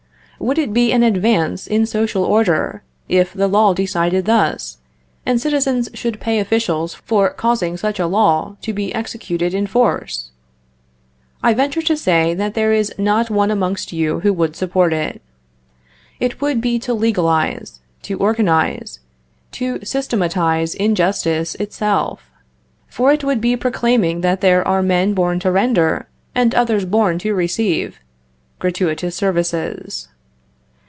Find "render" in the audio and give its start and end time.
25.51-26.07